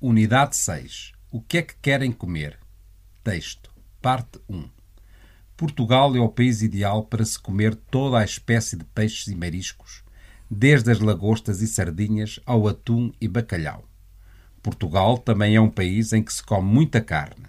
Unidade 0.00 0.54
6. 0.54 1.10
O 1.28 1.40
que 1.40 1.58
é 1.58 1.62
que 1.62 1.74
querem 1.82 2.12
comer? 2.12 2.56
Texto. 3.24 3.68
Parte 4.00 4.38
1. 4.48 4.70
Portugal 5.56 6.14
é 6.14 6.20
o 6.20 6.28
país 6.28 6.62
ideal 6.62 7.02
para 7.02 7.24
se 7.24 7.36
comer 7.36 7.74
toda 7.74 8.20
a 8.20 8.24
espécie 8.24 8.76
de 8.76 8.84
peixes 8.84 9.26
e 9.26 9.34
mariscos, 9.34 10.04
desde 10.48 10.92
as 10.92 11.00
lagostas 11.00 11.62
e 11.62 11.66
sardinhas 11.66 12.38
ao 12.46 12.68
atum 12.68 13.10
e 13.20 13.26
bacalhau. 13.26 13.88
Portugal 14.62 15.18
também 15.18 15.56
é 15.56 15.60
um 15.60 15.68
país 15.68 16.12
em 16.12 16.22
que 16.22 16.32
se 16.32 16.44
come 16.44 16.72
muita 16.72 17.00
carne. 17.00 17.46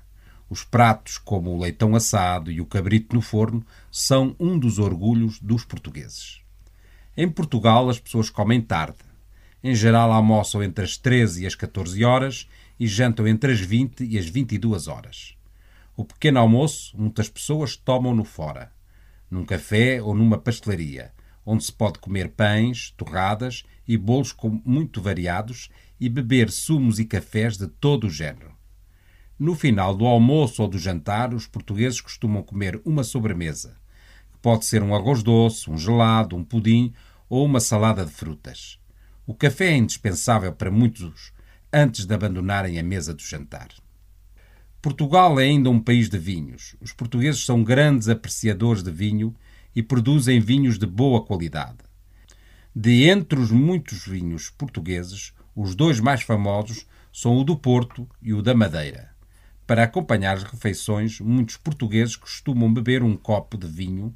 Os 0.49 0.63
pratos 0.63 1.19
como 1.19 1.51
o 1.51 1.61
leitão 1.61 1.95
assado 1.95 2.51
e 2.51 2.59
o 2.59 2.65
cabrito 2.65 3.15
no 3.15 3.21
forno 3.21 3.63
são 3.91 4.35
um 4.39 4.57
dos 4.57 4.79
orgulhos 4.79 5.39
dos 5.39 5.63
portugueses. 5.63 6.41
Em 7.15 7.29
Portugal 7.29 7.91
as 7.91 7.99
pessoas 7.99 8.31
comem 8.31 8.59
tarde. 8.59 8.97
Em 9.61 9.75
geral 9.75 10.13
almoçam 10.13 10.63
entre 10.63 10.85
as 10.85 10.97
13 10.97 11.43
e 11.43 11.45
as 11.45 11.53
14 11.53 12.05
horas 12.05 12.47
e 12.79 12.87
jantam 12.87 13.27
entre 13.27 13.51
as 13.51 13.59
20 13.59 14.05
e 14.05 14.17
as 14.17 14.25
22 14.25 14.87
horas. 14.87 15.35
O 15.97 16.05
pequeno 16.05 16.39
almoço, 16.39 16.95
muitas 16.97 17.27
pessoas 17.27 17.75
tomam-no 17.75 18.23
fora, 18.23 18.71
num 19.29 19.43
café 19.43 20.01
ou 20.01 20.15
numa 20.15 20.37
pastelaria, 20.37 21.11
onde 21.45 21.65
se 21.65 21.73
pode 21.73 21.99
comer 21.99 22.29
pães, 22.29 22.93
torradas 22.95 23.63
e 23.85 23.97
bolos 23.97 24.33
muito 24.63 25.01
variados 25.01 25.69
e 25.99 26.07
beber 26.07 26.49
sumos 26.49 26.97
e 26.97 27.03
cafés 27.03 27.57
de 27.57 27.67
todo 27.67 28.07
o 28.07 28.09
género. 28.09 28.53
No 29.37 29.55
final 29.55 29.93
do 29.93 30.05
almoço 30.05 30.61
ou 30.61 30.69
do 30.69 30.79
jantar, 30.79 31.33
os 31.33 31.47
portugueses 31.47 31.99
costumam 31.99 32.43
comer 32.43 32.81
uma 32.85 33.03
sobremesa, 33.03 33.77
que 34.31 34.39
pode 34.39 34.63
ser 34.65 34.81
um 34.81 34.95
arroz 34.95 35.21
doce, 35.21 35.69
um 35.69 35.77
gelado, 35.77 36.33
um 36.37 36.45
pudim 36.45 36.93
ou 37.27 37.45
uma 37.45 37.59
salada 37.59 38.05
de 38.05 38.11
frutas. 38.11 38.78
O 39.29 39.35
café 39.35 39.67
é 39.67 39.77
indispensável 39.77 40.51
para 40.51 40.71
muitos 40.71 41.31
antes 41.71 42.07
de 42.07 42.15
abandonarem 42.15 42.79
a 42.79 42.83
mesa 42.83 43.13
do 43.13 43.21
jantar. 43.21 43.67
Portugal 44.81 45.39
é 45.39 45.43
ainda 45.43 45.69
um 45.69 45.79
país 45.79 46.09
de 46.09 46.17
vinhos. 46.17 46.75
Os 46.81 46.93
portugueses 46.93 47.45
são 47.45 47.63
grandes 47.63 48.09
apreciadores 48.09 48.81
de 48.81 48.89
vinho 48.89 49.35
e 49.75 49.83
produzem 49.83 50.39
vinhos 50.39 50.79
de 50.79 50.87
boa 50.87 51.23
qualidade. 51.23 51.77
De 52.75 53.07
entre 53.07 53.39
os 53.39 53.51
muitos 53.51 54.03
vinhos 54.07 54.49
portugueses, 54.49 55.31
os 55.55 55.75
dois 55.75 55.99
mais 55.99 56.23
famosos 56.23 56.87
são 57.13 57.37
o 57.37 57.43
do 57.43 57.55
Porto 57.55 58.09
e 58.19 58.33
o 58.33 58.41
da 58.41 58.55
Madeira. 58.55 59.11
Para 59.67 59.83
acompanhar 59.83 60.37
as 60.37 60.43
refeições, 60.43 61.19
muitos 61.19 61.55
portugueses 61.55 62.15
costumam 62.15 62.73
beber 62.73 63.03
um 63.03 63.15
copo 63.15 63.59
de 63.59 63.67
vinho, 63.67 64.11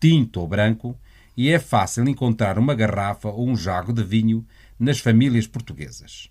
tinto 0.00 0.40
ou 0.40 0.48
branco, 0.48 0.98
e 1.36 1.50
é 1.50 1.58
fácil 1.58 2.08
encontrar 2.08 2.58
uma 2.58 2.74
garrafa 2.74 3.28
ou 3.28 3.48
um 3.48 3.56
jago 3.56 3.92
de 3.92 4.02
vinho 4.02 4.46
nas 4.78 4.98
famílias 4.98 5.46
portuguesas. 5.46 6.30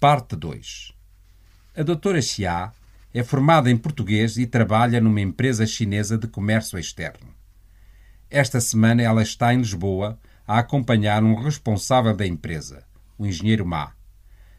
Parte 0.00 0.34
2 0.34 1.02
a 1.74 1.82
doutora 1.82 2.20
Xia 2.20 2.70
é 3.14 3.24
formada 3.24 3.70
em 3.70 3.78
português 3.78 4.36
e 4.36 4.46
trabalha 4.46 5.00
numa 5.00 5.22
empresa 5.22 5.66
chinesa 5.66 6.18
de 6.18 6.28
comércio 6.28 6.78
externo. 6.78 7.30
Esta 8.28 8.60
semana 8.60 9.00
ela 9.00 9.22
está 9.22 9.54
em 9.54 9.58
Lisboa 9.58 10.18
a 10.46 10.58
acompanhar 10.58 11.24
um 11.24 11.34
responsável 11.34 12.14
da 12.14 12.26
empresa, 12.26 12.84
o 13.16 13.26
engenheiro 13.26 13.64
Ma, 13.64 13.94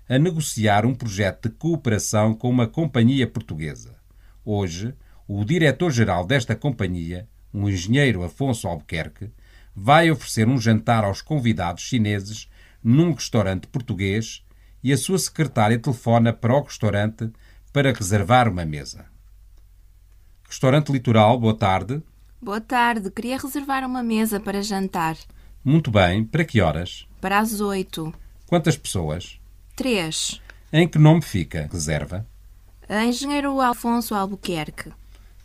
a 0.10 0.18
negociar 0.18 0.88
um 0.88 0.96
projeto 0.96 1.50
de 1.50 1.56
cooperação 1.56 2.34
com 2.34 2.50
uma 2.50 2.66
companhia 2.66 3.28
portuguesa. 3.28 3.96
Hoje, 4.44 4.96
o 5.28 5.46
diretor-geral 5.46 6.26
desta 6.26 6.56
companhia, 6.56 7.30
o 7.54 7.70
engenheiro 7.70 8.24
Afonso 8.24 8.68
Albuquerque, 8.68 9.32
vai 9.76 10.10
oferecer 10.10 10.48
um 10.48 10.60
jantar 10.60 11.04
aos 11.04 11.22
convidados 11.22 11.84
chineses 11.84 12.50
num 12.84 13.14
restaurante 13.14 13.68
português 13.68 14.44
e 14.84 14.92
a 14.92 14.98
sua 14.98 15.18
secretária 15.18 15.80
telefona 15.80 16.34
para 16.34 16.54
o 16.54 16.62
restaurante 16.62 17.32
para 17.72 17.94
reservar 17.94 18.50
uma 18.50 18.66
mesa. 18.66 19.06
Restaurante 20.48 20.92
Litoral, 20.92 21.40
boa 21.40 21.56
tarde. 21.56 22.02
Boa 22.42 22.60
tarde, 22.60 23.10
queria 23.10 23.38
reservar 23.38 23.86
uma 23.86 24.04
mesa 24.04 24.40
para 24.40 24.62
jantar. 24.62 25.18
Muito 25.64 25.90
bem, 25.90 26.26
para 26.26 26.44
que 26.44 26.60
horas? 26.60 27.08
Para 27.22 27.40
as 27.40 27.62
oito. 27.62 28.14
Quantas 28.46 28.78
pessoas? 28.78 29.40
Três. 29.76 30.42
Em 30.72 30.88
que 30.88 31.00
nome 31.00 31.22
fica? 31.22 31.70
Reserva? 31.72 32.28
Engenheiro 32.90 33.62
Alfonso 33.62 34.14
Albuquerque. 34.14 34.92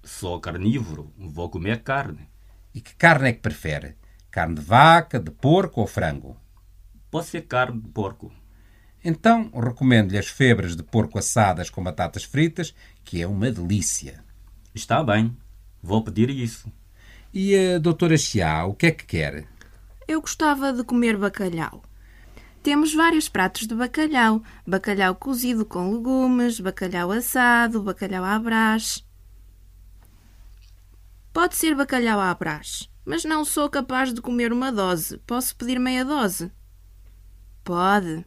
Sou 0.05 0.39
carnívoro, 0.39 1.13
vou 1.19 1.51
comer 1.51 1.83
carne. 1.83 2.29
E 2.73 2.81
que 2.81 2.95
carne 2.95 3.31
é 3.31 3.33
que 3.33 3.41
prefere? 3.41 3.97
Carne 4.31 4.55
de 4.55 4.61
vaca, 4.61 5.19
de 5.19 5.33
porco 5.33 5.81
ou 5.81 5.87
frango? 5.89 6.37
Pode 7.11 7.27
ser 7.27 7.43
carne 7.49 7.81
de 7.81 7.89
porco. 7.89 8.33
Então, 9.05 9.51
recomendo-lhe 9.51 10.17
as 10.17 10.29
febras 10.29 10.77
de 10.77 10.83
porco 10.85 11.19
assadas 11.19 11.71
com 11.71 11.83
batatas 11.83 12.23
fritas, 12.23 12.73
que 13.05 13.21
é 13.21 13.27
uma 13.27 13.51
delícia. 13.51 14.23
Está 14.73 15.03
bem, 15.03 15.37
vou 15.83 16.05
pedir 16.05 16.31
isso. 16.31 16.71
E 17.33 17.57
a 17.57 17.79
doutora 17.79 18.17
Chiá, 18.17 18.65
o 18.65 18.75
que 18.75 18.87
é 18.87 18.91
que 18.91 19.05
quer? 19.05 19.47
Eu 20.09 20.21
gostava 20.21 20.73
de 20.73 20.85
comer 20.85 21.17
bacalhau. 21.17 21.83
Temos 22.63 22.95
vários 22.95 23.29
pratos 23.29 23.67
de 23.67 23.75
bacalhau. 23.75 24.43
Bacalhau 24.67 25.15
cozido 25.15 25.65
com 25.65 25.93
legumes, 25.93 26.59
bacalhau 26.59 27.13
assado, 27.13 27.83
bacalhau 27.83 28.25
à 28.25 28.39
brás. 28.39 29.07
Pode 31.33 31.55
ser 31.55 31.75
bacalhau 31.75 32.19
à 32.19 32.35
brás, 32.35 32.91
mas 33.05 33.25
não 33.25 33.45
sou 33.45 33.69
capaz 33.69 34.13
de 34.13 34.21
comer 34.21 34.53
uma 34.53 34.73
dose. 34.73 35.19
Posso 35.19 35.55
pedir 35.55 35.79
meia 35.79 36.05
dose? 36.05 36.51
Pode. 37.63 38.25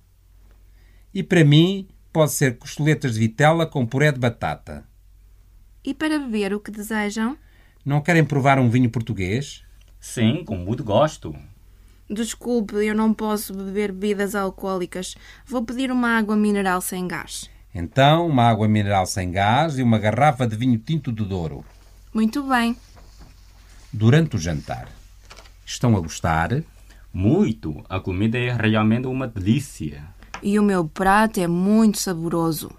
E 1.14 1.24
para 1.24 1.44
mim, 1.44 1.88
pode 2.14 2.32
ser 2.32 2.58
costeletas 2.58 3.16
de 3.16 3.20
vitela 3.20 3.66
com 3.66 3.86
puré 3.86 4.12
de 4.12 4.20
batata. 4.20 4.88
E 5.84 5.94
para 5.94 6.20
beber 6.20 6.54
o 6.54 6.60
que 6.60 6.70
desejam? 6.70 7.38
Não 7.90 8.02
querem 8.02 8.24
provar 8.24 8.60
um 8.60 8.70
vinho 8.70 8.88
português? 8.88 9.64
Sim, 10.00 10.44
com 10.46 10.56
muito 10.56 10.84
gosto. 10.84 11.36
Desculpe, 12.08 12.76
eu 12.76 12.94
não 12.94 13.16
posso 13.16 13.52
beber 13.52 13.92
bebidas 13.92 14.36
alcoólicas. 14.36 15.16
Vou 15.44 15.66
pedir 15.66 15.92
uma 15.92 16.16
água 16.16 16.36
mineral 16.36 16.82
sem 16.82 17.08
gás. 17.08 17.50
Então, 17.74 18.28
uma 18.28 18.44
água 18.44 18.68
mineral 18.68 19.08
sem 19.08 19.32
gás 19.32 19.80
e 19.80 19.82
uma 19.82 19.98
garrafa 19.98 20.46
de 20.46 20.56
vinho 20.56 20.78
tinto 20.78 21.12
de 21.12 21.26
Douro. 21.26 21.66
Muito 22.14 22.44
bem 22.44 22.78
durante 23.92 24.36
o 24.36 24.40
jantar. 24.40 24.88
Estão 25.66 25.98
a 25.98 26.00
gostar? 26.00 26.62
Muito! 27.12 27.84
A 27.90 28.00
comida 28.00 28.38
é 28.38 28.54
realmente 28.54 29.08
uma 29.08 29.28
delícia. 29.28 30.04
E 30.44 30.60
o 30.60 30.64
meu 30.64 30.88
prato 30.88 31.40
é 31.40 31.48
muito 31.48 31.98
saboroso. 31.98 32.70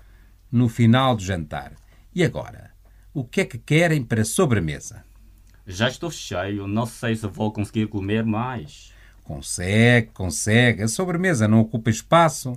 No 0.53 0.69
final 0.69 1.17
do 1.17 1.23
jantar. 1.25 1.73
E 2.15 2.23
agora? 2.23 2.71
O 3.13 3.25
que 3.25 3.41
é 3.41 3.45
que 3.45 3.59
querem 3.59 4.05
para 4.05 4.23
a 4.23 4.25
sobremesa? 4.25 5.05
Já 5.67 5.89
estou 5.89 6.13
cheio, 6.13 6.69
não 6.69 6.87
sei 6.87 7.17
se 7.17 7.27
vou 7.27 7.53
conseguir 7.53 7.89
comer 7.89 8.25
mais. 8.25 8.93
Consegue, 9.25 10.11
consegue. 10.13 10.85
A 10.85 10.89
sobremesa 10.89 11.49
não 11.49 11.59
ocupa 11.59 11.91
espaço. 11.91 12.57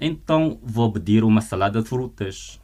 Então 0.00 0.58
vou 0.60 0.90
pedir 0.92 1.22
uma 1.22 1.40
salada 1.40 1.80
de 1.80 1.88
frutas. 1.88 2.60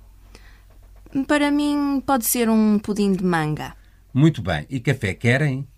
Para 1.29 1.49
mim, 1.53 2.03
pode 2.05 2.25
ser 2.25 2.51
um 2.51 2.77
pudim 2.81 3.13
de 3.13 3.23
manga. 3.23 3.77
Muito 4.13 4.43
bem. 4.43 4.67
E 4.69 4.81
café 4.81 5.15
querem? 5.15 5.69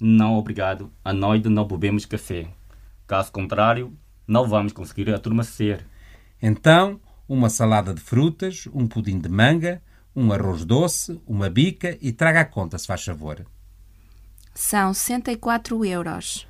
Não, 0.00 0.34
obrigado. 0.34 0.90
À 1.04 1.12
noite 1.12 1.48
não 1.48 1.64
bebemos 1.64 2.06
café. 2.06 2.48
Caso 3.06 3.30
contrário, 3.30 3.96
não 4.26 4.48
vamos 4.48 4.72
conseguir 4.72 5.14
adormecer. 5.14 5.86
Então, 6.42 7.00
uma 7.28 7.48
salada 7.48 7.94
de 7.94 8.00
frutas, 8.00 8.68
um 8.74 8.88
pudim 8.88 9.20
de 9.20 9.28
manga, 9.28 9.80
um 10.18 10.32
arroz 10.32 10.64
doce, 10.64 11.22
uma 11.24 11.48
bica 11.48 11.96
e 12.00 12.12
traga 12.12 12.40
a 12.40 12.44
conta, 12.44 12.76
se 12.76 12.88
faz 12.88 13.04
favor. 13.04 13.46
São 14.52 14.92
64 14.92 15.84
euros. 15.84 16.44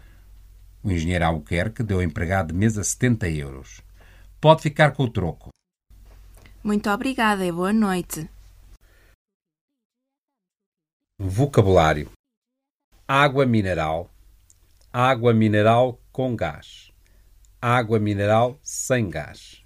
O 0.82 0.90
engenheiro 0.90 1.26
Albuquerque 1.26 1.82
deu 1.82 1.98
ao 1.98 2.02
empregado 2.02 2.54
de 2.54 2.58
mesa 2.58 2.82
70 2.82 3.28
euros. 3.28 3.82
Pode 4.40 4.62
ficar 4.62 4.92
com 4.92 5.02
o 5.04 5.10
troco. 5.10 5.50
Muito 6.64 6.88
obrigada 6.88 7.44
e 7.44 7.52
boa 7.52 7.72
noite. 7.72 8.30
Vocabulário: 11.18 12.10
água 13.06 13.44
mineral, 13.44 14.10
água 14.90 15.34
mineral 15.34 16.00
com 16.10 16.34
gás, 16.34 16.90
água 17.60 17.98
mineral 17.98 18.58
sem 18.62 19.10
gás, 19.10 19.62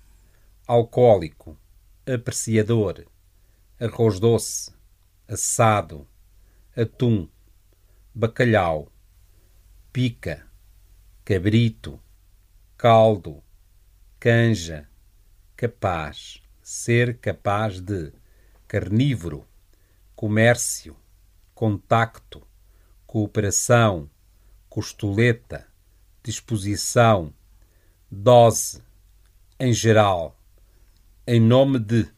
alcoólico, 0.67 1.57
apreciador, 2.05 3.05
arroz 3.85 4.21
doce, 4.21 4.71
assado, 5.27 6.07
atum, 6.77 7.29
bacalhau, 8.15 8.93
pica, 9.93 10.47
cabrito, 11.25 12.01
caldo, 12.77 13.43
canja, 14.21 14.89
capaz, 15.57 16.41
ser 16.63 17.19
capaz 17.19 17.81
de, 17.81 18.13
carnívoro, 18.69 19.45
comércio, 20.15 20.97
contacto, 21.53 22.47
cooperação, 23.05 24.09
costoleta, 24.69 25.67
disposição, 26.23 27.35
dose, 28.09 28.81
em 29.59 29.73
geral, 29.73 30.39
em 31.27 31.41
nome 31.41 31.81
de, 31.81 32.09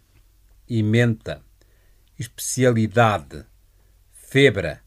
ementa, 0.68 1.43
especialidade, 2.18 3.44
febra, 4.12 4.82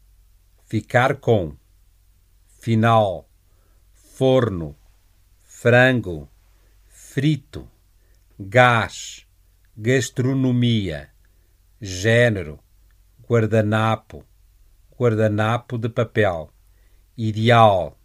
ficar 0.66 1.16
com, 1.16 1.56
final, 2.60 3.28
forno, 3.92 4.76
frango, 5.44 6.28
frito, 6.88 7.70
gás, 8.38 9.26
gastronomia, 9.76 11.10
gênero, 11.80 12.58
guardanapo, 13.20 14.24
guardanapo 14.90 15.78
de 15.78 15.88
papel, 15.88 16.52
ideal, 17.16 17.98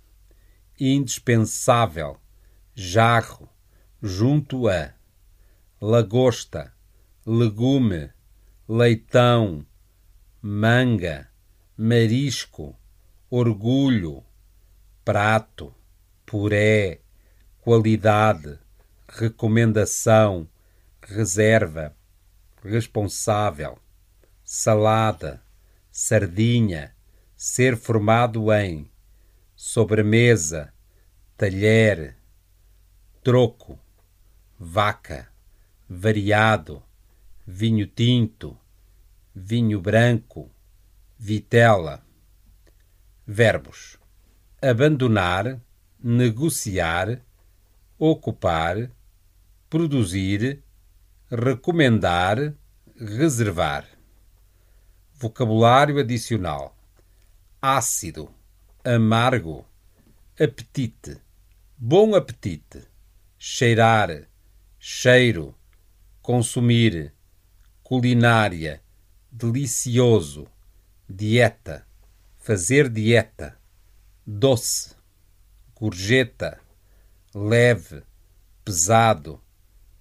indispensável, 0.80 2.20
jarro, 2.76 3.50
junto 4.02 4.68
a, 4.68 4.94
lagosta, 5.82 6.74
legume, 7.26 8.13
leitão, 8.68 9.66
manga, 10.42 11.30
marisco, 11.76 12.74
orgulho, 13.30 14.24
prato, 15.04 15.76
puré, 16.26 17.02
qualidade, 17.60 18.58
recomendação, 19.06 20.48
reserva, 21.02 21.94
responsável, 22.64 23.78
salada, 24.46 25.44
sardinha, 25.92 26.96
ser 27.36 27.76
formado 27.76 28.50
em 28.54 28.90
sobremesa, 29.58 30.74
talher, 31.36 32.16
troco, 33.22 33.78
vaca, 34.58 35.28
variado, 35.90 36.82
vinho 37.46 37.86
tinto, 37.86 38.58
vinho 39.36 39.82
branco, 39.82 40.50
vitela. 41.18 42.06
Verbos: 43.28 43.98
abandonar, 44.62 45.62
negociar, 46.02 47.22
ocupar, 47.98 48.90
produzir, 49.70 50.64
recomendar, 51.30 52.54
reservar. 52.96 53.88
Vocabulário 55.14 56.00
adicional: 56.00 56.76
ácido, 57.62 58.34
amargo, 58.84 59.66
apetite, 60.40 61.22
bom 61.78 62.16
apetite, 62.16 62.88
cheirar, 63.38 64.30
cheiro, 64.80 65.56
consumir, 66.22 67.14
culinária, 67.94 68.82
delicioso, 69.32 70.48
dieta, 71.08 71.86
fazer 72.40 72.90
dieta, 72.90 73.56
doce, 74.26 74.96
gorjeta, 75.76 76.60
leve, 77.36 78.02
pesado, 78.66 79.40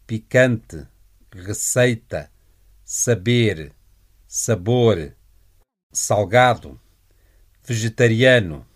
picante, 0.06 0.88
receita, 1.30 2.32
saber, 2.82 3.74
sabor, 4.26 5.14
salgado, 5.92 6.80
vegetariano, 7.62 8.66